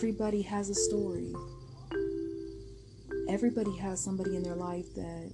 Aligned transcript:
everybody 0.00 0.40
has 0.40 0.70
a 0.70 0.74
story. 0.74 1.30
Everybody 3.28 3.76
has 3.76 4.02
somebody 4.02 4.34
in 4.34 4.42
their 4.42 4.56
life 4.56 4.86
that 4.94 5.30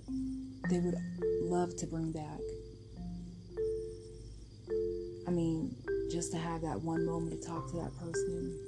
they 0.69 0.81
would 0.81 0.97
love 1.43 1.77
to 1.77 1.87
bring 1.87 2.11
back. 2.11 2.41
I 5.29 5.31
mean, 5.31 5.77
just 6.11 6.33
to 6.33 6.39
have 6.39 6.63
that 6.63 6.81
one 6.81 7.07
moment 7.07 7.41
to 7.41 7.49
talk 7.49 7.71
to 7.71 7.77
that 7.77 7.97
person, 7.97 8.59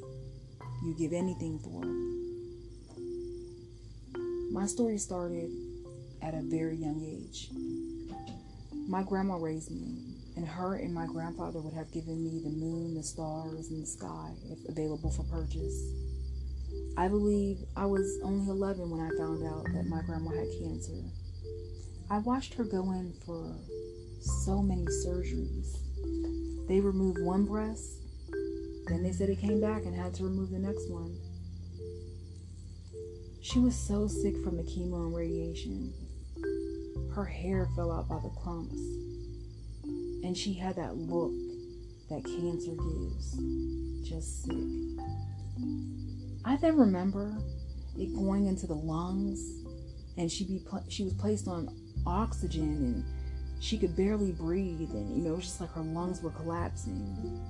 you 0.85 0.95
give 0.97 1.13
anything 1.13 1.59
for. 1.59 1.83
My 4.53 4.67
story 4.67 4.99
started 4.99 5.51
at 6.23 6.33
a 6.33 6.43
very 6.43 6.77
young 6.77 7.03
age. 7.03 7.51
My 8.87 9.03
grandma 9.03 9.35
raised 9.35 9.73
me, 9.73 10.15
and 10.39 10.47
her 10.47 10.77
and 10.77 10.95
my 10.95 11.05
grandfather 11.05 11.61
would 11.61 11.75
have 11.75 11.91
given 11.91 12.23
me 12.23 12.41
the 12.45 12.49
moon, 12.49 12.95
the 12.95 13.03
stars, 13.03 13.71
and 13.71 13.83
the 13.83 13.87
sky 13.87 14.31
if 14.49 14.59
available 14.69 15.11
for 15.11 15.25
purchase. 15.25 15.83
I 16.97 17.09
believe 17.09 17.59
I 17.77 17.87
was 17.87 18.21
only 18.23 18.49
11 18.49 18.89
when 18.89 19.01
I 19.01 19.11
found 19.19 19.45
out 19.45 19.65
that 19.75 19.89
my 19.89 20.01
grandma 20.03 20.31
had 20.31 20.47
cancer. 20.63 21.03
I 22.09 22.19
watched 22.19 22.55
her 22.55 22.63
go 22.63 22.93
in 22.93 23.15
for 23.27 23.53
so 24.21 24.63
many 24.63 24.87
surgeries. 25.05 25.77
They 26.69 26.79
removed 26.79 27.19
one 27.21 27.45
breast, 27.45 27.99
then 28.87 29.03
they 29.03 29.11
said 29.11 29.31
it 29.31 29.41
came 29.41 29.61
back 29.61 29.87
and 29.87 29.95
had 29.95 30.15
to 30.15 30.25
remove 30.25 30.51
the 30.51 30.61
next 30.61 30.89
one. 30.89 31.19
She 33.43 33.59
was 33.59 33.75
so 33.75 34.07
sick 34.07 34.37
from 34.45 34.57
the 34.57 34.63
chemo 34.63 35.07
and 35.07 35.17
radiation. 35.17 35.93
Her 37.13 37.25
hair 37.25 37.67
fell 37.75 37.91
out 37.91 38.09
by 38.09 38.21
the 38.23 38.31
clumps. 38.31 38.79
And 40.25 40.37
she 40.37 40.53
had 40.55 40.77
that 40.77 40.97
look 40.97 41.33
that 42.11 42.25
cancer 42.25 42.73
gives 42.73 43.39
just 44.09 44.45
sick. 44.45 44.55
I 46.45 46.57
then 46.57 46.79
remember 46.79 47.37
it 47.99 48.15
going 48.15 48.47
into 48.47 48.67
the 48.67 48.75
lungs, 48.75 49.65
and 50.17 50.31
she 50.31 50.45
be 50.45 50.61
pl- 50.61 50.85
she 50.89 51.05
was 51.05 51.13
placed 51.15 51.49
on 51.49 51.69
oxygen, 52.07 52.63
and 52.63 53.05
she 53.61 53.77
could 53.77 53.95
barely 53.95 54.33
breathe, 54.33 54.91
and 54.93 55.17
you 55.17 55.23
know, 55.23 55.33
it 55.33 55.37
was 55.37 55.45
just 55.45 55.61
like 55.61 55.73
her 55.73 55.83
lungs 55.83 56.23
were 56.23 56.31
collapsing. 56.31 57.45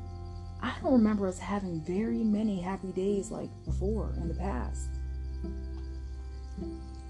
I 0.61 0.75
don't 0.83 0.93
remember 0.93 1.29
us 1.29 1.39
having 1.39 1.81
very 1.83 2.25
many 2.25 2.61
happy 2.61 2.91
days 2.93 3.31
like 3.31 3.51
before 3.65 4.13
in 4.17 4.27
the 4.27 4.35
past. 4.35 4.89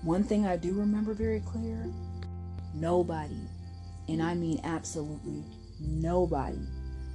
One 0.03 0.23
thing 0.23 0.47
I 0.47 0.57
do 0.57 0.75
remember 0.75 1.15
very 1.15 1.41
clear 1.41 1.91
nobody, 2.75 3.41
and 4.09 4.23
I 4.23 4.35
mean 4.35 4.61
absolutely 4.65 5.45
nobody, 5.81 6.59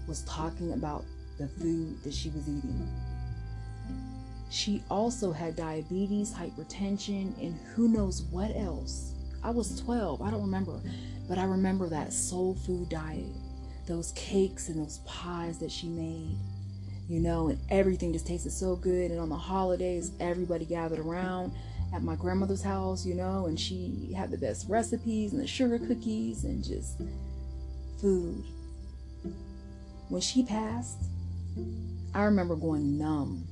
was 0.08 0.22
talking 0.24 0.74
about 0.74 1.06
the 1.38 1.48
food 1.48 2.02
that 2.04 2.14
she 2.14 2.30
was 2.30 2.48
eating. 2.48 2.88
She 4.50 4.84
also 4.90 5.32
had 5.32 5.56
diabetes, 5.56 6.32
hypertension, 6.34 7.34
and 7.42 7.58
who 7.74 7.88
knows 7.88 8.24
what 8.30 8.56
else. 8.56 9.14
I 9.44 9.50
was 9.50 9.82
12, 9.82 10.22
I 10.22 10.30
don't 10.30 10.42
remember, 10.42 10.80
but 11.28 11.38
I 11.38 11.44
remember 11.46 11.90
that 11.90 12.14
soul 12.14 12.56
food 12.56 12.90
diet, 12.90 13.26
those 13.88 14.12
cakes 14.12 14.70
and 14.70 14.80
those 14.80 15.00
pies 15.06 15.58
that 15.58 15.72
she 15.72 15.88
made, 15.88 16.38
you 17.10 17.20
know, 17.20 17.50
and 17.50 17.60
everything 17.70 18.14
just 18.14 18.28
tasted 18.28 18.52
so 18.52 18.76
good. 18.76 19.12
And 19.12 19.20
on 19.20 19.30
the 19.30 19.36
holidays, 19.36 20.12
everybody 20.20 20.66
gathered 20.66 21.00
around 21.00 21.52
at 21.94 22.04
my 22.04 22.16
grandmother's 22.16 22.64
house, 22.64 23.06
you 23.06 23.16
know, 23.16 23.48
and 23.48 23.60
she 23.60 24.14
had 24.16 24.32
the 24.32 24.38
best 24.38 24.70
recipes 24.70 25.34
and 25.34 25.42
the 25.42 25.48
sugar 25.48 25.80
cookies 25.80 26.44
and 26.44 26.64
just 26.64 27.02
food. 28.00 28.44
When 30.10 30.22
she 30.22 30.44
passed, 30.44 30.98
I 32.14 32.24
remember 32.24 32.56
going 32.56 32.98
numb. 32.98 33.48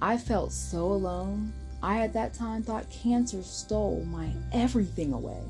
I 0.00 0.16
felt 0.16 0.52
so 0.52 0.86
alone. 0.86 1.52
I 1.82 2.02
at 2.02 2.12
that 2.12 2.34
time 2.34 2.62
thought 2.62 2.90
cancer 2.90 3.42
stole 3.42 4.04
my 4.04 4.32
everything 4.52 5.12
away. 5.12 5.42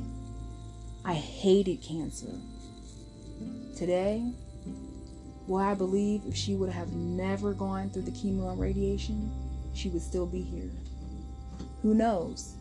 I 1.04 1.14
hated 1.14 1.82
cancer. 1.82 2.32
Today, 3.76 4.22
well, 5.46 5.64
I 5.64 5.74
believe 5.74 6.22
if 6.26 6.36
she 6.36 6.54
would 6.54 6.70
have 6.70 6.92
never 6.92 7.54
gone 7.54 7.90
through 7.90 8.02
the 8.02 8.10
chemo 8.10 8.50
and 8.50 8.60
radiation, 8.60 9.30
she 9.74 9.88
would 9.88 10.02
still 10.02 10.26
be 10.26 10.42
here. 10.42 10.70
Who 11.82 11.94
knows? 11.94 12.54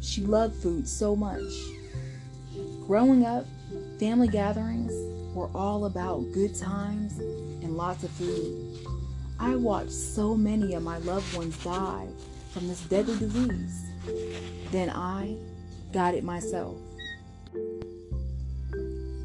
She 0.00 0.22
loved 0.22 0.62
food 0.62 0.88
so 0.88 1.14
much. 1.16 1.52
Growing 2.86 3.24
up, 3.24 3.46
family 3.98 4.28
gatherings 4.28 5.11
were 5.34 5.50
all 5.54 5.86
about 5.86 6.30
good 6.32 6.54
times 6.54 7.18
and 7.18 7.76
lots 7.76 8.04
of 8.04 8.10
food. 8.10 8.86
I 9.38 9.56
watched 9.56 9.92
so 9.92 10.36
many 10.36 10.74
of 10.74 10.82
my 10.82 10.98
loved 10.98 11.36
ones 11.36 11.56
die 11.64 12.06
from 12.52 12.68
this 12.68 12.82
deadly 12.82 13.18
disease. 13.18 13.84
Then 14.70 14.90
I 14.90 15.36
got 15.92 16.14
it 16.14 16.24
myself. 16.24 16.76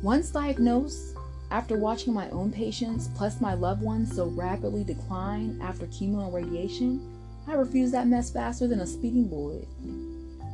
Once 0.02 0.30
diagnosed, 0.30 1.16
after 1.50 1.78
watching 1.78 2.14
my 2.14 2.30
own 2.30 2.52
patients 2.52 3.10
plus 3.16 3.40
my 3.40 3.54
loved 3.54 3.82
ones 3.82 4.16
so 4.16 4.26
rapidly 4.26 4.84
decline 4.84 5.60
after 5.62 5.88
chemo 5.88 6.26
and 6.26 6.34
radiation, 6.34 7.02
I 7.48 7.54
refused 7.54 7.94
that 7.94 8.08
mess 8.08 8.30
faster 8.30 8.68
than 8.68 8.82
a 8.82 8.88
speeding 8.88 9.28
bullet. 9.28 9.68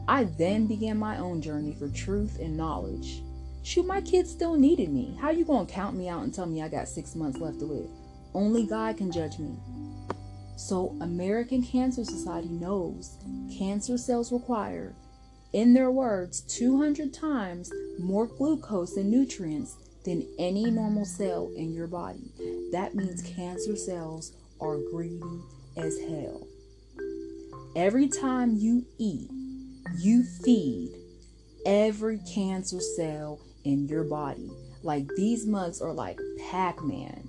I 0.07 0.25
then 0.25 0.67
began 0.67 0.97
my 0.97 1.17
own 1.17 1.41
journey 1.41 1.73
for 1.73 1.87
truth 1.89 2.39
and 2.39 2.55
knowledge. 2.55 3.21
Shoot, 3.63 3.85
my 3.85 4.01
kids 4.01 4.29
still 4.29 4.55
needed 4.55 4.89
me. 4.89 5.17
How 5.21 5.29
you 5.29 5.45
gonna 5.45 5.65
count 5.65 5.95
me 5.95 6.09
out 6.09 6.23
and 6.23 6.33
tell 6.33 6.45
me 6.45 6.61
I 6.61 6.67
got 6.67 6.89
six 6.89 7.15
months 7.15 7.39
left 7.39 7.59
to 7.59 7.65
live? 7.65 7.89
Only 8.33 8.65
God 8.65 8.97
can 8.97 9.11
judge 9.11 9.39
me. 9.39 9.55
So, 10.57 10.95
American 10.99 11.63
Cancer 11.63 12.03
Society 12.03 12.49
knows 12.49 13.17
cancer 13.57 13.97
cells 13.97 14.31
require, 14.31 14.93
in 15.53 15.73
their 15.73 15.91
words, 15.91 16.41
200 16.41 17.13
times 17.13 17.71
more 17.99 18.27
glucose 18.27 18.97
and 18.97 19.09
nutrients 19.09 19.77
than 20.03 20.27
any 20.37 20.69
normal 20.69 21.05
cell 21.05 21.51
in 21.55 21.73
your 21.73 21.87
body. 21.87 22.33
That 22.71 22.95
means 22.95 23.21
cancer 23.21 23.75
cells 23.77 24.33
are 24.59 24.77
greedy 24.91 25.21
as 25.77 25.99
hell. 26.01 26.47
Every 27.75 28.07
time 28.09 28.55
you 28.55 28.85
eat, 28.97 29.29
you 29.99 30.23
feed 30.23 30.95
every 31.65 32.19
cancer 32.33 32.79
cell 32.79 33.39
in 33.63 33.87
your 33.87 34.03
body. 34.03 34.49
Like 34.83 35.07
these 35.15 35.45
mugs 35.45 35.81
are 35.81 35.93
like 35.93 36.19
Pac 36.49 36.83
Man. 36.83 37.27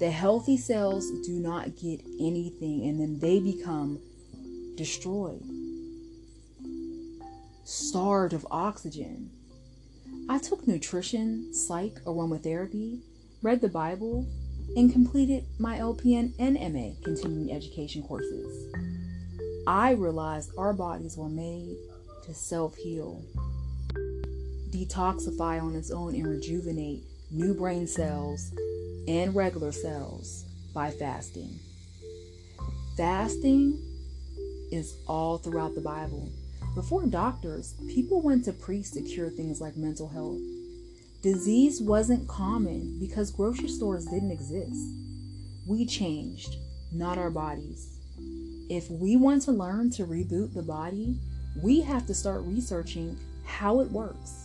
The 0.00 0.10
healthy 0.10 0.56
cells 0.56 1.08
do 1.24 1.34
not 1.34 1.76
get 1.76 2.00
anything 2.18 2.88
and 2.88 2.98
then 3.00 3.18
they 3.20 3.38
become 3.38 4.00
destroyed, 4.76 5.42
starved 7.64 8.32
of 8.32 8.46
oxygen. 8.50 9.30
I 10.28 10.38
took 10.38 10.66
nutrition, 10.66 11.52
psych, 11.54 12.02
aromatherapy, 12.04 13.00
read 13.42 13.60
the 13.60 13.68
Bible, 13.68 14.26
and 14.76 14.92
completed 14.92 15.44
my 15.58 15.78
LPN 15.78 16.32
and 16.38 16.54
MA 16.54 16.94
continuing 17.04 17.52
education 17.52 18.02
courses. 18.02 18.72
I 19.66 19.92
realized 19.92 20.50
our 20.58 20.72
bodies 20.72 21.16
were 21.16 21.28
made 21.28 21.76
to 22.24 22.34
self 22.34 22.74
heal, 22.76 23.22
detoxify 24.72 25.62
on 25.62 25.76
its 25.76 25.90
own, 25.90 26.14
and 26.14 26.26
rejuvenate 26.26 27.04
new 27.30 27.54
brain 27.54 27.86
cells 27.86 28.50
and 29.06 29.34
regular 29.34 29.72
cells 29.72 30.44
by 30.74 30.90
fasting. 30.90 31.58
Fasting 32.96 33.78
is 34.70 34.96
all 35.06 35.38
throughout 35.38 35.74
the 35.74 35.80
Bible. 35.80 36.30
Before 36.74 37.04
doctors, 37.04 37.74
people 37.86 38.22
went 38.22 38.44
to 38.46 38.52
priests 38.52 38.94
to 38.94 39.02
cure 39.02 39.28
things 39.28 39.60
like 39.60 39.76
mental 39.76 40.08
health. 40.08 40.40
Disease 41.22 41.80
wasn't 41.80 42.26
common 42.26 42.98
because 42.98 43.30
grocery 43.30 43.68
stores 43.68 44.06
didn't 44.06 44.30
exist. 44.30 44.76
We 45.66 45.86
changed, 45.86 46.56
not 46.92 47.18
our 47.18 47.30
bodies. 47.30 47.88
If 48.68 48.90
we 48.90 49.16
want 49.16 49.42
to 49.42 49.52
learn 49.52 49.90
to 49.90 50.06
reboot 50.06 50.54
the 50.54 50.62
body, 50.62 51.18
we 51.62 51.82
have 51.82 52.06
to 52.06 52.14
start 52.14 52.42
researching 52.42 53.18
how 53.44 53.80
it 53.80 53.90
works. 53.90 54.41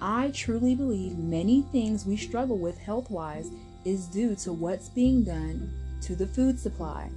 I 0.00 0.30
truly 0.34 0.74
believe 0.74 1.18
many 1.18 1.62
things 1.72 2.06
we 2.06 2.16
struggle 2.16 2.58
with 2.58 2.78
health 2.78 3.10
wise 3.10 3.50
is 3.84 4.06
due 4.06 4.34
to 4.36 4.52
what's 4.52 4.88
being 4.88 5.24
done 5.24 5.72
to 6.02 6.14
the 6.14 6.26
food 6.26 6.58
supply. 6.58 7.10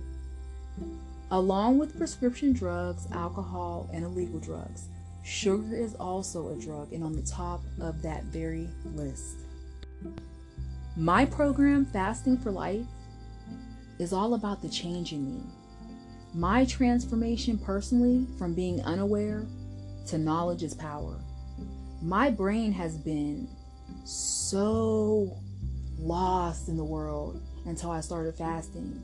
Along 1.32 1.78
with 1.78 1.98
prescription 1.98 2.54
drugs, 2.54 3.08
alcohol, 3.12 3.90
and 3.94 4.04
illegal 4.04 4.40
drugs, 4.40 4.88
sugar 5.24 5.76
is 5.76 5.96
also 5.96 6.50
a 6.50 6.62
drug 6.62 6.92
and 6.94 7.04
on 7.04 7.14
the 7.14 7.22
top 7.22 7.62
of 7.82 8.02
that 8.02 8.24
very 8.26 8.70
list. 8.94 9.38
My 10.96 11.26
program, 11.26 11.86
Fasting 11.86 12.38
for 12.38 12.52
Life, 12.52 12.86
is 14.00 14.14
all 14.14 14.36
about 14.36 14.62
the 14.62 14.70
change 14.70 15.12
in 15.12 15.26
me. 15.26 15.44
My 16.34 16.66
transformation 16.66 17.58
personally 17.58 18.28
from 18.38 18.54
being 18.54 18.82
unaware 18.82 19.46
to 20.08 20.18
knowledge 20.18 20.64
is 20.64 20.74
power. 20.74 21.20
My 22.04 22.30
brain 22.30 22.74
has 22.74 22.98
been 22.98 23.48
so 24.04 25.38
lost 25.98 26.68
in 26.68 26.76
the 26.76 26.84
world 26.84 27.42
until 27.66 27.92
I 27.92 28.02
started 28.02 28.36
fasting. 28.36 29.02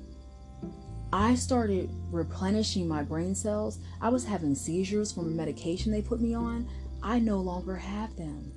I 1.13 1.35
started 1.35 1.89
replenishing 2.11 2.89
my 2.89 3.03
brain 3.03 3.35
cells. 3.35 3.79
I 4.01 4.09
was 4.09 4.25
having 4.25 4.53
seizures 4.53 5.13
from 5.13 5.27
a 5.27 5.31
medication 5.31 5.93
they 5.93 6.01
put 6.01 6.19
me 6.19 6.33
on. 6.33 6.67
I 7.01 7.19
no 7.19 7.37
longer 7.39 7.77
have 7.77 8.13
them 8.17 8.51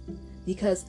because 0.44 0.86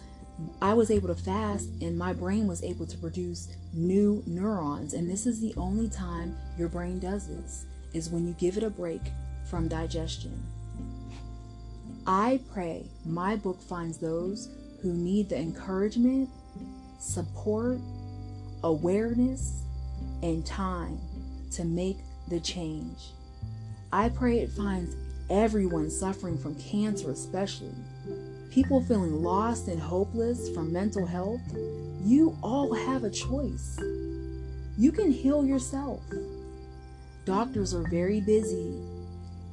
I 0.59 0.73
was 0.73 0.89
able 0.89 1.09
to 1.09 1.21
fast 1.21 1.69
and 1.79 1.95
my 1.95 2.11
brain 2.11 2.47
was 2.47 2.63
able 2.63 2.87
to 2.87 2.97
produce 2.97 3.55
new 3.71 4.23
neurons. 4.25 4.95
And 4.95 5.07
this 5.07 5.27
is 5.27 5.39
the 5.39 5.53
only 5.57 5.89
time 5.89 6.35
your 6.57 6.69
brain 6.69 6.97
does 6.97 7.27
this 7.27 7.67
is 7.93 8.09
when 8.09 8.25
you 8.27 8.33
give 8.33 8.57
it 8.57 8.63
a 8.63 8.71
break 8.71 9.01
from 9.47 9.67
digestion. 9.67 10.41
I 12.05 12.41
pray 12.51 12.85
my 13.05 13.35
book 13.37 13.61
finds 13.61 13.97
those 13.97 14.49
who 14.81 14.93
need 14.93 15.29
the 15.29 15.37
encouragement, 15.37 16.29
support, 16.99 17.79
awareness, 18.63 19.61
and 20.21 20.45
time 20.45 20.99
to 21.51 21.63
make 21.63 21.97
the 22.27 22.41
change. 22.41 23.11
I 23.91 24.09
pray 24.09 24.39
it 24.39 24.49
finds 24.49 24.95
everyone 25.29 25.89
suffering 25.89 26.37
from 26.37 26.55
cancer, 26.55 27.11
especially 27.11 27.73
people 28.51 28.83
feeling 28.83 29.23
lost 29.23 29.67
and 29.67 29.79
hopeless 29.79 30.49
from 30.49 30.73
mental 30.73 31.05
health. 31.05 31.41
You 32.03 32.37
all 32.43 32.73
have 32.73 33.03
a 33.03 33.09
choice. 33.09 33.79
You 34.77 34.91
can 34.91 35.11
heal 35.11 35.45
yourself. 35.45 36.01
Doctors 37.25 37.73
are 37.73 37.87
very 37.89 38.19
busy, 38.19 38.79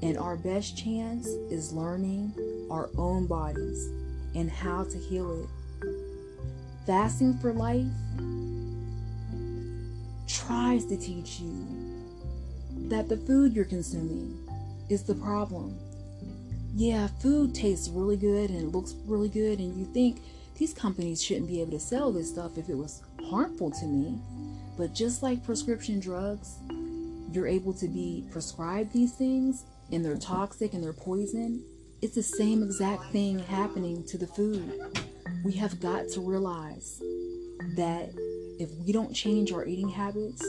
and 0.03 0.17
our 0.19 0.37
best 0.37 0.77
chance 0.77 1.27
is 1.51 1.73
learning 1.73 2.33
our 2.71 2.89
own 2.97 3.27
bodies 3.27 3.89
and 4.35 4.51
how 4.51 4.85
to 4.85 4.99
heal 4.99 5.43
it. 5.43 5.49
Fasting 6.87 7.37
for 7.39 7.53
life 7.53 7.87
tries 10.27 10.85
to 10.87 10.97
teach 10.97 11.41
you 11.41 11.67
that 12.89 13.09
the 13.09 13.17
food 13.17 13.55
you're 13.55 13.65
consuming 13.65 14.37
is 14.89 15.03
the 15.03 15.15
problem. 15.15 15.79
Yeah, 16.75 17.09
food 17.21 17.55
tastes 17.55 17.89
really 17.89 18.17
good 18.17 18.51
and 18.51 18.63
it 18.63 18.73
looks 18.73 18.95
really 19.07 19.29
good, 19.29 19.59
and 19.59 19.77
you 19.77 19.85
think 19.87 20.21
these 20.57 20.73
companies 20.73 21.23
shouldn't 21.23 21.49
be 21.49 21.61
able 21.61 21.73
to 21.73 21.81
sell 21.81 22.13
this 22.13 22.31
stuff 22.31 22.57
if 22.59 22.69
it 22.69 22.77
was 22.77 23.03
harmful 23.29 23.71
to 23.71 23.87
me. 23.87 24.19
But 24.77 24.95
just 24.95 25.23
like 25.23 25.45
prescription 25.45 26.01
drugs, 26.01 26.59
you're 27.33 27.47
able 27.47 27.73
to 27.75 27.87
be 27.87 28.25
prescribed 28.31 28.93
these 28.93 29.13
things 29.13 29.65
and 29.93 30.05
they're 30.05 30.17
toxic 30.17 30.73
and 30.75 30.83
they're 30.83 30.93
poison. 30.93 31.65
It's 32.03 32.15
the 32.15 32.23
same 32.23 32.63
exact 32.63 33.05
thing 33.13 33.39
happening 33.39 34.05
to 34.07 34.19
the 34.19 34.27
food. 34.27 34.81
We 35.45 35.53
have 35.55 35.81
got 35.81 36.09
to 36.11 36.21
realize 36.21 37.01
that 37.77 38.11
if 38.59 38.71
we 38.85 38.93
don't 38.93 39.15
change 39.15 39.53
our 39.53 39.65
eating 39.65 39.89
habits, 39.89 40.45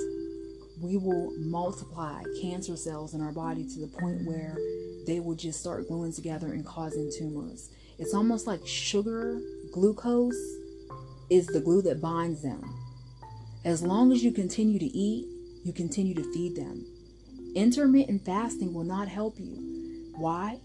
we 0.81 0.97
will 0.97 1.31
multiply 1.37 2.23
cancer 2.41 2.75
cells 2.75 3.13
in 3.13 3.21
our 3.21 3.31
body 3.31 3.67
to 3.73 3.79
the 3.79 3.87
point 3.87 4.25
where 4.25 4.57
they 5.05 5.19
will 5.19 5.35
just 5.35 5.59
start 5.59 5.87
gluing 5.87 6.13
together 6.13 6.47
and 6.47 6.65
causing 6.65 7.11
tumors. 7.17 7.69
It's 7.99 8.13
almost 8.13 8.47
like 8.47 8.65
sugar, 8.65 9.39
glucose 9.73 10.35
is 11.29 11.47
the 11.47 11.61
glue 11.61 11.81
that 11.83 12.01
binds 12.01 12.41
them. 12.41 12.61
As 13.63 13.83
long 13.83 14.11
as 14.11 14.23
you 14.23 14.31
continue 14.31 14.79
to 14.79 14.85
eat, 14.85 15.27
you 15.63 15.71
continue 15.71 16.15
to 16.15 16.33
feed 16.33 16.55
them. 16.55 16.85
Intermittent 17.55 18.25
fasting 18.25 18.73
will 18.73 18.83
not 18.83 19.07
help 19.07 19.39
you. 19.39 20.13
Why? 20.15 20.59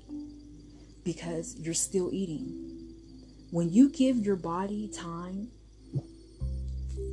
Because 1.05 1.57
you're 1.59 1.75
still 1.75 2.11
eating. 2.13 2.95
When 3.51 3.71
you 3.71 3.91
give 3.91 4.19
your 4.19 4.37
body 4.37 4.89
time 4.89 5.49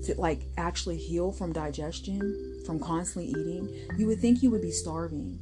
to 0.05 0.15
like 0.17 0.43
actually 0.57 0.97
heal 0.97 1.31
from 1.31 1.53
digestion, 1.53 2.63
from 2.65 2.79
constantly 2.79 3.29
eating, 3.31 3.69
you 3.97 4.07
would 4.07 4.19
think 4.19 4.43
you 4.43 4.51
would 4.51 4.61
be 4.61 4.71
starving. 4.71 5.39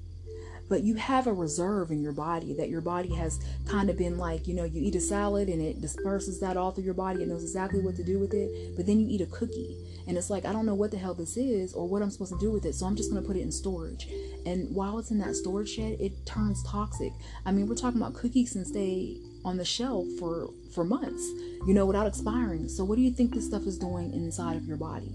But 0.72 0.84
you 0.84 0.96
have 0.96 1.28
a 1.28 1.34
reserve 1.34 1.92
in 1.92 2.02
your 2.02 2.14
body 2.14 2.54
that 2.54 2.70
your 2.70 2.80
body 2.80 3.14
has 3.16 3.42
kind 3.68 3.90
of 3.90 3.98
been 3.98 4.18
like, 4.18 4.48
you 4.48 4.54
know, 4.54 4.64
you 4.64 4.82
eat 4.82 4.96
a 4.96 5.02
salad 5.02 5.50
and 5.50 5.62
it 5.62 5.82
disperses 5.82 6.40
that 6.40 6.56
all 6.56 6.72
through 6.72 6.86
your 6.86 6.94
body. 6.94 7.24
It 7.24 7.28
knows 7.28 7.44
exactly 7.44 7.82
what 7.82 7.98
to 7.98 8.06
do 8.06 8.20
with 8.20 8.34
it. 8.34 8.78
But 8.78 8.86
then 8.86 8.98
you 9.02 9.08
eat 9.10 9.20
a 9.20 9.26
cookie 9.26 9.76
and 10.08 10.18
it's 10.18 10.30
like, 10.30 10.46
I 10.46 10.54
don't 10.54 10.66
know 10.66 10.74
what 10.74 10.92
the 10.92 10.98
hell 10.98 11.14
this 11.14 11.36
is 11.36 11.74
or 11.74 11.90
what 11.90 12.02
I'm 12.02 12.10
supposed 12.10 12.32
to 12.32 12.40
do 12.40 12.52
with 12.52 12.64
it. 12.64 12.74
So 12.74 12.86
I'm 12.86 12.96
just 12.96 13.12
going 13.12 13.22
to 13.22 13.28
put 13.28 13.36
it 13.36 13.42
in 13.42 13.52
storage. 13.52 14.08
And 14.46 14.74
while 14.74 14.98
it's 14.98 15.12
in 15.12 15.20
that 15.20 15.36
storage 15.36 15.72
shed, 15.72 15.98
it 16.00 16.26
turns 16.26 16.64
toxic. 16.64 17.12
I 17.46 17.52
mean, 17.52 17.68
we're 17.68 17.76
talking 17.76 18.02
about 18.02 18.14
cookies 18.14 18.56
and 18.56 18.66
stay 18.66 19.18
on 19.44 19.58
the 19.58 19.66
shelf 19.66 20.06
for 20.20 20.52
for 20.72 20.84
months 20.86 21.28
you 21.66 21.74
know 21.74 21.86
without 21.86 22.06
expiring 22.06 22.70
so 22.70 22.84
what 22.86 22.96
do 22.96 23.02
you 23.02 23.10
think 23.10 23.34
this 23.34 23.48
stuff 23.48 23.64
is 23.64 23.76
doing 23.78 24.14
inside 24.14 24.56
of 24.56 24.66
your 24.66 24.78
body 24.78 25.12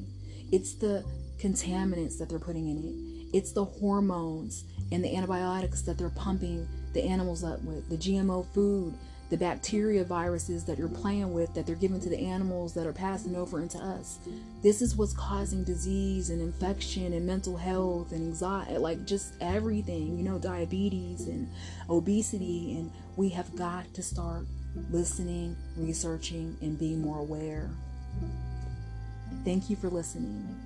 it's 0.51 0.75
the 0.75 1.05
contaminants 1.39 2.19
that 2.19 2.29
they're 2.29 2.39
putting 2.39 2.69
in 2.69 2.79
it 2.79 3.37
it's 3.37 3.53
the 3.53 3.65
hormones 3.65 4.65
and 4.93 5.05
the 5.05 5.17
antibiotics 5.17 5.83
that 5.83 5.99
they're 5.99 6.11
pumping 6.11 6.67
the 6.93 7.03
animals 7.03 7.45
up 7.45 7.63
with 7.63 7.89
the 7.89 7.97
gmo 7.97 8.47
food 8.53 8.95
the 9.29 9.37
bacteria 9.37 10.05
viruses 10.05 10.65
that 10.65 10.79
you're 10.79 10.89
playing 10.89 11.33
with 11.33 11.53
that 11.55 11.67
they're 11.67 11.75
giving 11.75 12.01
to 12.01 12.09
the 12.09 12.19
animals 12.19 12.75
that 12.75 12.87
are 12.87 12.93
passing 12.93 13.35
over 13.35 13.61
into 13.61 13.79
us. 13.79 14.21
This 14.63 14.81
is 14.81 14.95
what's 14.95 15.13
causing 15.15 15.65
disease 15.65 16.31
and 16.31 16.41
infection 16.41 17.13
and 17.13 17.27
mental 17.27 17.57
health 17.57 18.13
and 18.13 18.23
anxiety, 18.23 18.79
like 18.79 19.05
just 19.05 19.35
everything, 19.41 20.17
you 20.17 20.23
know, 20.23 20.39
diabetes 20.39 21.27
and 21.27 21.51
obesity. 21.91 22.77
And 22.77 22.93
we 23.17 23.29
have 23.31 23.55
got 23.57 23.93
to 23.95 24.03
start 24.03 24.47
listening, 24.91 25.57
researching, 25.77 26.57
and 26.63 26.79
being 26.79 27.01
more 27.01 27.19
aware. 27.19 27.69
Thank 29.45 29.69
you 29.69 29.75
for 29.75 29.89
listening. 29.89 30.57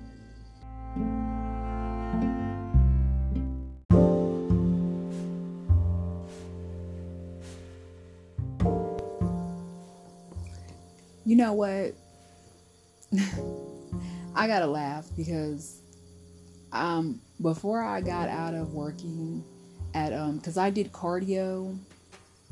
Know 11.41 11.53
what? 11.53 11.95
I 14.35 14.47
gotta 14.47 14.67
laugh 14.67 15.07
because 15.17 15.81
um, 16.71 17.19
before 17.41 17.83
I 17.83 17.99
got 18.01 18.29
out 18.29 18.53
of 18.53 18.73
working 18.73 19.43
at 19.93 20.13
um, 20.13 20.37
because 20.37 20.57
I 20.57 20.69
did 20.69 20.91
cardio 20.93 21.77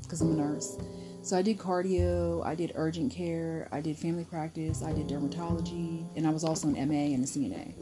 because 0.01 0.21
I'm 0.21 0.31
a 0.31 0.35
nurse. 0.35 0.77
So 1.21 1.37
I 1.37 1.41
did 1.41 1.59
cardio, 1.59 2.43
I 2.45 2.55
did 2.55 2.71
urgent 2.75 3.11
care, 3.11 3.67
I 3.71 3.81
did 3.81 3.95
family 3.95 4.23
practice, 4.23 4.81
I 4.81 4.91
did 4.93 5.07
dermatology, 5.07 6.05
and 6.15 6.25
I 6.25 6.31
was 6.31 6.43
also 6.43 6.67
an 6.69 6.73
MA 6.73 7.13
and 7.13 7.23
a 7.23 7.27
CNA. 7.27 7.73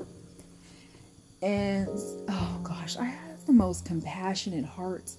And 1.42 1.88
oh 2.28 2.60
gosh, 2.64 2.98
I 2.98 3.06
have 3.06 3.46
the 3.46 3.54
most 3.54 3.86
compassionate 3.86 4.66
heart. 4.66 5.12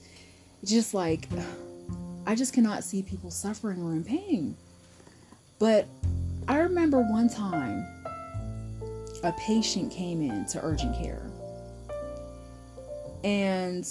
Just 0.65 0.93
like 0.93 1.29
I 2.27 2.35
just 2.35 2.53
cannot 2.53 2.85
see 2.85 3.03
people 3.03 3.31
suffering 3.31 3.83
or 3.83 3.93
in 3.93 4.05
pain. 4.05 4.57
But 5.59 5.87
I 6.47 6.59
remember 6.59 7.01
one 7.01 7.29
time 7.29 7.87
a 9.23 9.33
patient 9.33 9.93
came 9.93 10.23
in 10.23 10.47
to 10.47 10.65
urgent 10.65 10.97
care. 10.97 11.23
And 13.25 13.85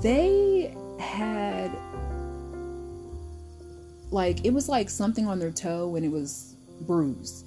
they 0.00 0.74
had 1.00 1.70
like 4.10 4.44
it 4.44 4.52
was 4.52 4.68
like 4.68 4.88
something 4.88 5.26
on 5.26 5.40
their 5.40 5.50
toe 5.50 5.96
and 5.96 6.04
it 6.04 6.10
was 6.10 6.54
bruised. 6.82 7.46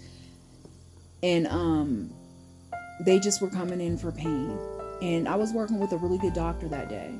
And 1.24 1.48
um 1.48 2.14
they 3.06 3.20
just 3.20 3.42
were 3.42 3.50
coming 3.50 3.80
in 3.80 3.98
for 3.98 4.12
pain. 4.12 4.58
And 5.02 5.30
i 5.30 5.36
was 5.36 5.54
working 5.54 5.80
with 5.80 5.94
a 5.94 5.98
really 5.98 6.18
good 6.18 6.34
doctor 6.34 6.68
that 6.68 6.90
day. 6.90 7.14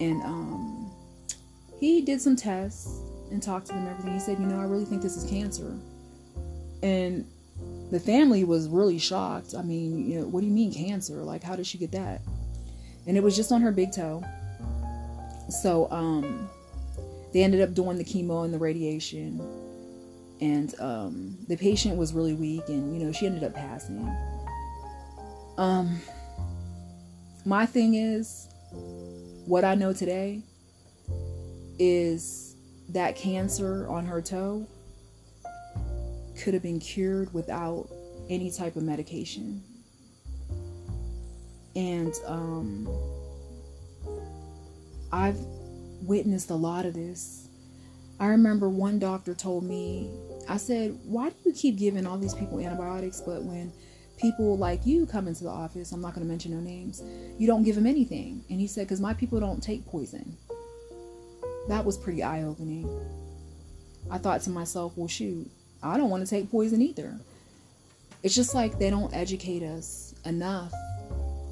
And 0.00 0.22
um 0.22 0.90
he 1.78 2.00
did 2.00 2.22
some 2.22 2.36
tests 2.36 3.02
and 3.30 3.42
talked 3.42 3.66
to 3.66 3.72
them 3.72 3.86
everything. 3.86 4.14
He 4.14 4.20
said, 4.20 4.38
"You 4.38 4.46
know, 4.46 4.60
I 4.60 4.64
really 4.64 4.84
think 4.84 5.02
this 5.02 5.16
is 5.16 5.28
cancer." 5.28 5.76
And 6.82 7.26
the 7.90 8.00
family 8.00 8.44
was 8.44 8.68
really 8.68 8.98
shocked. 8.98 9.54
I 9.56 9.62
mean, 9.62 10.10
you 10.10 10.20
know, 10.20 10.26
what 10.26 10.40
do 10.40 10.46
you 10.46 10.52
mean 10.52 10.72
cancer? 10.72 11.14
Like, 11.22 11.42
how 11.42 11.56
did 11.56 11.66
she 11.66 11.78
get 11.78 11.92
that? 11.92 12.20
And 13.06 13.16
it 13.16 13.22
was 13.22 13.36
just 13.36 13.52
on 13.52 13.60
her 13.62 13.70
big 13.70 13.92
toe. 13.92 14.24
So, 15.48 15.90
um, 15.90 16.48
they 17.32 17.42
ended 17.42 17.60
up 17.60 17.74
doing 17.74 17.98
the 17.98 18.04
chemo 18.04 18.44
and 18.44 18.52
the 18.52 18.58
radiation, 18.58 19.40
and 20.40 20.78
um, 20.80 21.36
the 21.48 21.56
patient 21.56 21.96
was 21.96 22.12
really 22.12 22.34
weak, 22.34 22.68
and 22.68 22.98
you 22.98 23.04
know, 23.04 23.12
she 23.12 23.26
ended 23.26 23.44
up 23.44 23.54
passing. 23.54 24.14
Um, 25.58 26.00
my 27.44 27.66
thing 27.66 27.94
is, 27.94 28.48
what 29.44 29.64
I 29.64 29.74
know 29.74 29.92
today 29.92 30.42
is 31.78 32.45
that 32.90 33.16
cancer 33.16 33.86
on 33.88 34.06
her 34.06 34.22
toe 34.22 34.66
could 36.36 36.54
have 36.54 36.62
been 36.62 36.80
cured 36.80 37.32
without 37.32 37.88
any 38.28 38.50
type 38.50 38.76
of 38.76 38.82
medication. 38.82 39.62
And 41.74 42.14
um, 42.26 42.88
I've 45.12 45.38
witnessed 46.02 46.50
a 46.50 46.54
lot 46.54 46.86
of 46.86 46.94
this. 46.94 47.48
I 48.18 48.26
remember 48.28 48.68
one 48.68 48.98
doctor 48.98 49.34
told 49.34 49.64
me, 49.64 50.10
I 50.48 50.56
said, 50.56 50.98
Why 51.04 51.28
do 51.28 51.36
you 51.44 51.52
keep 51.52 51.76
giving 51.76 52.06
all 52.06 52.16
these 52.16 52.34
people 52.34 52.58
antibiotics, 52.60 53.20
but 53.20 53.42
when 53.42 53.72
people 54.16 54.56
like 54.56 54.86
you 54.86 55.04
come 55.04 55.28
into 55.28 55.44
the 55.44 55.50
office, 55.50 55.92
I'm 55.92 56.00
not 56.00 56.14
going 56.14 56.26
to 56.26 56.30
mention 56.30 56.52
no 56.52 56.60
names, 56.60 57.02
you 57.38 57.46
don't 57.46 57.62
give 57.62 57.74
them 57.74 57.86
anything? 57.86 58.42
And 58.48 58.58
he 58.58 58.66
said, 58.66 58.86
Because 58.86 59.00
my 59.00 59.12
people 59.12 59.38
don't 59.38 59.62
take 59.62 59.84
poison. 59.84 60.36
That 61.68 61.84
was 61.84 61.96
pretty 61.96 62.22
eye 62.22 62.42
opening. 62.42 62.88
I 64.10 64.18
thought 64.18 64.42
to 64.42 64.50
myself, 64.50 64.92
Well, 64.96 65.08
shoot, 65.08 65.50
I 65.82 65.96
don't 65.96 66.10
want 66.10 66.24
to 66.24 66.30
take 66.30 66.50
poison 66.50 66.80
either. 66.82 67.18
It's 68.22 68.34
just 68.34 68.54
like 68.54 68.78
they 68.78 68.90
don't 68.90 69.12
educate 69.14 69.62
us 69.62 70.14
enough 70.24 70.72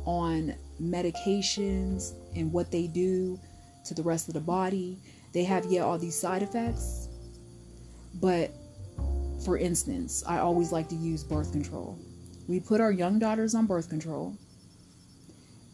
on 0.05 0.55
medications 0.83 2.13
and 2.35 2.53
what 2.53 2.71
they 2.71 2.87
do 2.87 3.39
to 3.85 3.95
the 3.95 4.03
rest 4.03 4.29
of 4.29 4.35
the 4.35 4.41
body. 4.41 4.99
They 5.33 5.45
have, 5.45 5.67
yeah, 5.67 5.83
all 5.83 5.99
these 5.99 6.19
side 6.19 6.43
effects. 6.43 7.09
But 8.21 8.51
for 9.45 9.59
instance, 9.59 10.25
I 10.27 10.39
always 10.39 10.73
like 10.73 10.89
to 10.89 10.95
use 10.95 11.23
birth 11.23 11.53
control. 11.53 11.99
We 12.49 12.61
put 12.61 12.81
our 12.81 12.93
young 12.93 13.19
daughters 13.19 13.55
on 13.55 13.67
birth 13.67 13.89
control, 13.89 14.37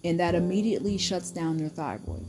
and 0.05 0.19
that 0.19 0.35
immediately 0.35 0.99
shuts 0.99 1.31
down 1.31 1.57
their 1.57 1.69
thyroid. 1.69 2.27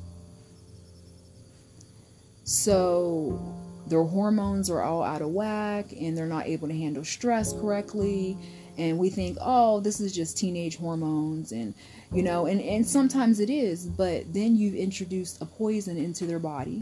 So 2.44 3.40
their 3.88 4.04
hormones 4.04 4.70
are 4.70 4.82
all 4.82 5.04
out 5.04 5.22
of 5.22 5.30
whack 5.30 5.92
and 5.92 6.18
they're 6.18 6.26
not 6.26 6.48
able 6.48 6.68
to 6.68 6.74
handle 6.74 7.04
stress 7.04 7.54
correctly. 7.54 8.38
And 8.78 8.98
we 8.98 9.10
think 9.10 9.38
oh 9.42 9.80
this 9.82 10.00
is 10.00 10.14
just 10.14 10.38
teenage 10.38 10.78
hormones 10.78 11.52
and 11.52 11.74
you 12.12 12.24
know 12.24 12.46
and, 12.46 12.62
and 12.62 12.88
sometimes 12.88 13.40
it 13.40 13.50
is 13.50 13.86
but 13.86 14.34
then 14.34 14.56
you've 14.56 14.76
introduced 14.76 15.42
a 15.42 15.46
poison 15.46 15.98
into 15.98 16.26
their 16.26 16.40
body 16.40 16.82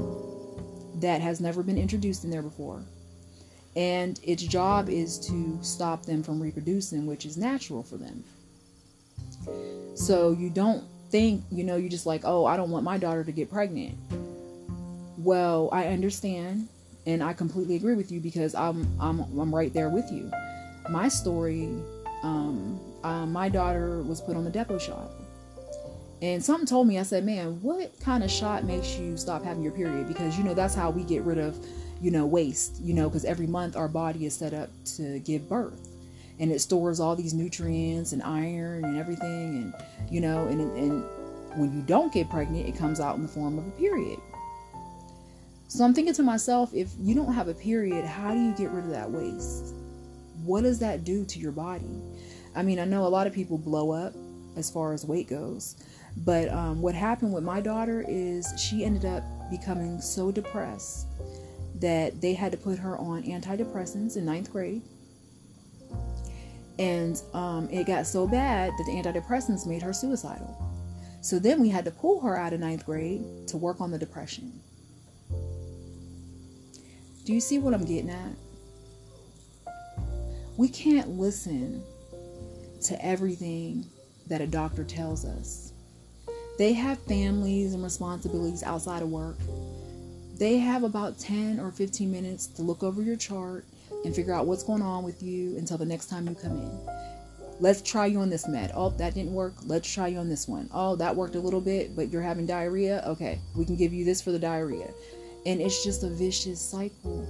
that 0.96 1.22
has 1.22 1.40
never 1.40 1.64
been 1.64 1.78
introduced 1.78 2.24
in 2.24 2.30
there 2.30 2.42
before. 2.42 2.82
And 3.76 4.20
its 4.24 4.44
job 4.44 4.90
is 4.90 5.20
to 5.28 5.58
stop 5.62 6.04
them 6.04 6.24
from 6.24 6.42
reproducing 6.42 7.06
which 7.06 7.26
is 7.26 7.38
natural 7.38 7.84
for 7.84 7.98
them. 7.98 8.24
So 9.96 10.32
you 10.32 10.50
don't 10.50 10.84
think 11.10 11.44
you 11.52 11.64
know 11.64 11.76
you're 11.76 11.90
just 11.90 12.06
like 12.06 12.22
oh 12.24 12.46
i 12.46 12.56
don't 12.56 12.70
want 12.70 12.84
my 12.84 12.96
daughter 12.96 13.24
to 13.24 13.32
get 13.32 13.50
pregnant 13.50 13.98
well 15.20 15.70
i 15.72 15.88
understand 15.88 16.68
and 17.06 17.24
i 17.24 17.34
completely 17.34 17.76
agree 17.76 17.96
with 17.96 18.12
you 18.12 18.20
because 18.20 18.56
i'm 18.56 18.88
i'm, 19.00 19.22
I'm 19.40 19.54
right 19.54 19.74
there 19.74 19.90
with 19.90 20.12
you 20.12 20.32
my 20.90 21.08
story, 21.08 21.70
um, 22.24 22.80
uh, 23.04 23.26
my 23.26 23.50
daughter 23.50 24.02
was 24.02 24.22
put 24.22 24.36
on 24.36 24.44
the 24.44 24.52
Depo 24.52 24.80
shot. 24.80 25.12
And 26.22 26.44
something 26.44 26.66
told 26.66 26.88
me, 26.88 27.00
I 27.00 27.04
said, 27.04 27.26
man, 27.26 27.62
what 27.62 27.98
kind 28.02 28.24
of 28.24 28.32
shot 28.32 28.66
makes 28.66 28.98
you 28.98 29.16
stop 29.16 29.44
having 29.44 29.64
your 29.64 29.72
period? 29.72 30.08
Because, 30.08 30.38
you 30.38 30.44
know, 30.44 30.54
that's 30.54 30.76
how 30.76 30.90
we 30.90 31.04
get 31.04 31.22
rid 31.24 31.38
of, 31.38 31.58
you 32.02 32.12
know, 32.12 32.26
waste, 32.26 32.82
you 32.82 32.94
know, 32.94 33.08
because 33.08 33.24
every 33.24 33.48
month 33.48 33.78
our 33.78 33.88
body 33.88 34.26
is 34.26 34.36
set 34.36 34.54
up 34.54 34.70
to 34.98 35.20
give 35.20 35.48
birth. 35.48 35.88
And 36.40 36.52
it 36.52 36.60
stores 36.60 37.00
all 37.00 37.16
these 37.16 37.34
nutrients 37.34 38.12
and 38.12 38.22
iron 38.24 38.84
and 38.84 38.98
everything. 38.98 39.74
And, 39.74 39.74
you 40.12 40.20
know, 40.20 40.48
and, 40.48 40.60
and 40.78 41.04
when 41.56 41.74
you 41.74 41.82
don't 41.84 42.12
get 42.12 42.30
pregnant, 42.30 42.68
it 42.68 42.78
comes 42.78 43.00
out 43.00 43.16
in 43.16 43.22
the 43.22 43.28
form 43.28 43.58
of 43.58 43.68
a 43.68 43.72
period. 43.72 44.20
So 45.70 45.86
I'm 45.86 45.94
thinking 45.94 46.14
to 46.16 46.24
myself, 46.24 46.74
if 46.74 46.92
you 47.00 47.16
don't 47.16 47.34
have 47.34 47.48
a 47.48 47.54
period, 47.54 48.04
how 48.04 48.34
do 48.34 48.40
you 48.40 48.54
get 48.54 48.72
rid 48.72 48.84
of 48.84 48.92
that 48.92 49.10
waste? 49.10 49.74
what 50.44 50.64
does 50.64 50.80
that 50.80 51.04
do 51.04 51.26
to 51.26 51.40
your 51.40 51.52
body? 51.52 52.02
I 52.56 52.64
mean, 52.64 52.80
I 52.80 52.86
know 52.86 53.06
a 53.06 53.10
lot 53.10 53.28
of 53.28 53.34
people 53.34 53.58
blow 53.58 53.92
up 53.92 54.14
as 54.56 54.70
far 54.70 54.94
as 54.94 55.06
weight 55.06 55.30
goes, 55.30 55.76
but 56.18 56.50
um, 56.50 56.82
what 56.82 56.96
happened 56.96 57.34
with 57.34 57.44
my 57.44 57.62
daughter 57.62 58.04
is 58.08 58.52
she 58.60 58.84
ended 58.84 59.06
up 59.06 59.24
becoming 59.50 60.02
so 60.02 60.32
depressed 60.32 61.08
that 61.80 62.20
they 62.20 62.34
had 62.34 62.52
to 62.52 62.58
put 62.58 62.80
her 62.80 62.98
on 62.98 63.24
antidepressants 63.24 64.18
in 64.18 64.26
ninth 64.26 64.52
grade. 64.52 64.82
And 66.78 67.22
um, 67.34 67.70
it 67.70 67.86
got 67.86 68.08
so 68.08 68.26
bad 68.26 68.72
that 68.78 68.84
the 68.86 68.94
antidepressants 68.94 69.66
made 69.66 69.82
her 69.82 69.94
suicidal. 69.94 70.58
So 71.22 71.38
then 71.38 71.60
we 71.60 71.70
had 71.70 71.86
to 71.86 71.92
pull 71.92 72.22
her 72.22 72.38
out 72.38 72.54
of 72.54 72.60
ninth 72.62 72.86
grade 72.86 73.48
to 73.48 73.58
work 73.58 73.82
on 73.82 73.92
the 73.92 73.98
depression. 73.98 74.62
Do 77.30 77.36
you 77.36 77.42
see 77.42 77.60
what 77.60 77.76
I'm 77.76 77.86
getting 77.86 78.10
at? 78.10 78.32
we 80.58 80.68
can't 80.68 81.10
listen 81.10 81.84
to 82.82 83.06
everything 83.06 83.86
that 84.26 84.42
a 84.42 84.48
doctor 84.48 84.84
tells 84.84 85.26
us. 85.26 85.72
They 86.58 86.74
have 86.74 86.98
families 87.04 87.76
and 87.76 87.84
responsibilities 87.84 88.64
outside 88.64 89.04
of 89.04 89.10
work. 89.10 89.38
They 90.40 90.58
have 90.58 90.82
about 90.82 91.20
10 91.20 91.60
or 91.60 91.70
15 91.70 92.12
minutes 92.12 92.48
to 92.48 92.64
look 92.64 92.82
over 92.82 93.04
your 93.04 93.16
chart 93.16 93.64
and 94.06 94.16
figure 94.16 94.34
out 94.34 94.48
what's 94.48 94.64
going 94.64 94.82
on 94.82 95.04
with 95.04 95.22
you 95.22 95.56
until 95.56 95.78
the 95.78 95.86
next 95.86 96.08
time 96.08 96.28
you 96.28 96.34
come 96.34 96.58
in. 96.58 96.80
Let's 97.60 97.84
try 97.84 98.08
you 98.08 98.22
on 98.22 98.32
this 98.32 98.48
med. 98.48 98.72
Oh, 98.74 98.90
that 98.90 99.14
didn't 99.14 99.34
work. 99.34 99.54
Let's 99.68 99.94
try 99.94 100.08
you 100.08 100.18
on 100.18 100.30
this 100.30 100.48
one. 100.48 100.68
Oh, 100.74 100.96
that 100.96 101.16
worked 101.16 101.36
a 101.36 101.40
little 101.40 101.62
bit, 101.62 101.96
but 101.96 102.10
you're 102.10 102.24
having 102.24 102.48
diarrhea. 102.48 103.04
Okay, 103.06 103.38
we 103.56 103.66
can 103.66 103.76
give 103.76 103.94
you 103.94 104.04
this 104.04 104.20
for 104.20 104.32
the 104.32 104.40
diarrhea. 104.40 104.90
And 105.46 105.62
it's 105.62 105.84
just 105.84 106.04
a 106.04 106.10
vicious 106.10 106.62
cycle. 106.62 107.28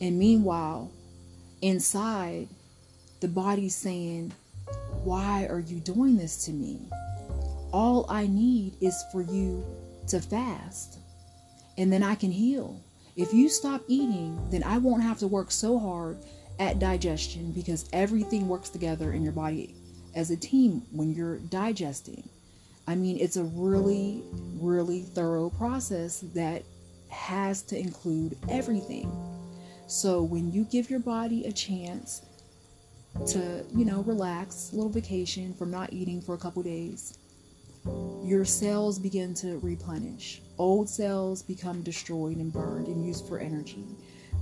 And 0.00 0.18
meanwhile, 0.18 0.90
inside, 1.62 2.48
the 3.20 3.28
body's 3.28 3.74
saying, 3.74 4.32
Why 5.04 5.46
are 5.46 5.60
you 5.60 5.80
doing 5.80 6.16
this 6.16 6.44
to 6.46 6.52
me? 6.52 6.80
All 7.72 8.06
I 8.08 8.26
need 8.26 8.74
is 8.80 9.02
for 9.12 9.22
you 9.22 9.64
to 10.08 10.20
fast, 10.20 10.98
and 11.76 11.92
then 11.92 12.02
I 12.02 12.14
can 12.14 12.30
heal. 12.30 12.80
If 13.16 13.32
you 13.32 13.48
stop 13.48 13.82
eating, 13.88 14.38
then 14.50 14.62
I 14.62 14.78
won't 14.78 15.02
have 15.02 15.18
to 15.20 15.26
work 15.26 15.50
so 15.50 15.78
hard 15.78 16.18
at 16.58 16.78
digestion 16.78 17.52
because 17.52 17.88
everything 17.92 18.48
works 18.48 18.68
together 18.68 19.12
in 19.12 19.22
your 19.22 19.32
body 19.32 19.74
as 20.14 20.30
a 20.30 20.36
team 20.36 20.82
when 20.92 21.12
you're 21.12 21.38
digesting. 21.38 22.28
I 22.86 22.94
mean, 22.94 23.18
it's 23.18 23.36
a 23.36 23.44
really, 23.44 24.22
really 24.60 25.02
thorough 25.02 25.50
process 25.50 26.20
that 26.34 26.62
has 27.08 27.62
to 27.62 27.78
include 27.78 28.36
everything. 28.48 29.10
So 29.86 30.22
when 30.22 30.52
you 30.52 30.64
give 30.64 30.90
your 30.90 31.00
body 31.00 31.46
a 31.46 31.52
chance 31.52 32.22
to, 33.28 33.64
you 33.74 33.84
know, 33.84 34.02
relax, 34.02 34.72
a 34.72 34.76
little 34.76 34.90
vacation 34.90 35.54
from 35.54 35.70
not 35.70 35.92
eating 35.92 36.20
for 36.20 36.34
a 36.34 36.38
couple 36.38 36.62
days, 36.62 37.18
your 38.22 38.44
cells 38.44 38.98
begin 38.98 39.32
to 39.34 39.58
replenish. 39.58 40.42
Old 40.58 40.88
cells 40.88 41.42
become 41.42 41.82
destroyed 41.82 42.36
and 42.36 42.52
burned 42.52 42.88
and 42.88 43.04
used 43.06 43.26
for 43.28 43.38
energy. 43.38 43.84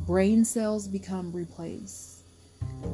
Brain 0.06 0.44
cells 0.44 0.88
become 0.88 1.32
replaced. 1.32 2.22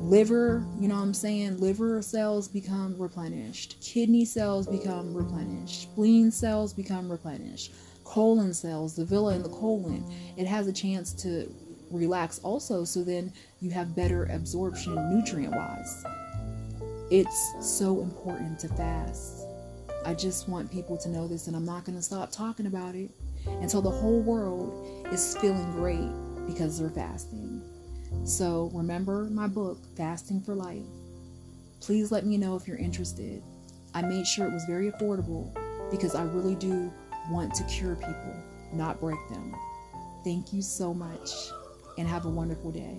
Liver, 0.03 0.67
you 0.81 0.89
know 0.89 0.97
what 0.97 1.03
I'm 1.03 1.15
saying? 1.15 1.61
Liver 1.61 2.03
cells 2.03 2.49
become 2.49 2.97
replenished. 2.99 3.77
Kidney 3.81 4.25
cells 4.25 4.67
become 4.67 5.15
replenished. 5.15 5.83
Spleen 5.83 6.31
cells 6.31 6.73
become 6.73 7.11
replenished. 7.11 7.73
Colon 8.11 8.53
cells, 8.53 8.97
the 8.97 9.05
villi 9.05 9.37
in 9.37 9.43
the 9.43 9.49
colon, 9.49 10.05
it 10.37 10.47
has 10.47 10.67
a 10.67 10.73
chance 10.73 11.13
to 11.23 11.53
relax 11.91 12.39
also 12.41 12.85
so 12.85 13.03
then 13.03 13.33
you 13.61 13.71
have 13.71 13.97
better 13.97 14.25
absorption 14.27 14.95
nutrient 15.13 15.53
wise 15.53 16.05
it's 17.11 17.55
so 17.61 18.03
important 18.03 18.61
to 18.61 18.69
fast. 18.69 19.45
I 20.07 20.15
just 20.15 20.49
want 20.49 20.71
people 20.71 20.97
to 20.99 21.09
know 21.09 21.27
this 21.27 21.49
and 21.49 21.57
i'm 21.57 21.65
not 21.65 21.85
going 21.85 21.99
to 21.99 22.03
stop 22.03 22.31
talking 22.31 22.67
about 22.67 22.95
it 22.95 23.11
until 23.47 23.83
the 23.83 23.91
whole 23.91 24.21
world 24.21 25.07
is 25.13 25.37
feeling 25.39 25.73
great 25.73 26.09
because 26.47 26.79
they're 26.79 26.89
fasting. 26.89 27.63
So 28.25 28.71
remember 28.73 29.25
my 29.25 29.49
book 29.49 29.79
fasting 29.97 30.41
for 30.41 30.55
life. 30.55 30.87
Please 31.81 32.13
let 32.13 32.25
me 32.25 32.37
know 32.37 32.55
if 32.55 32.69
you're 32.69 32.77
interested. 32.77 33.43
I 33.93 34.03
made 34.03 34.27
sure 34.27 34.47
it 34.47 34.53
was 34.53 34.65
very 34.67 34.91
affordable 34.93 35.53
because 35.91 36.15
i 36.15 36.23
really 36.23 36.55
do 36.55 36.93
want 37.31 37.55
to 37.55 37.65
cure 37.65 37.97
people 37.97 38.37
not 38.73 39.01
break 39.01 39.19
them 39.29 39.55
thank 40.25 40.53
you 40.53 40.63
so 40.63 40.95
much 40.95 41.31
and 41.99 42.09
have 42.09 42.25
a 42.25 42.29
wonderful 42.29 42.71
day. 42.71 42.99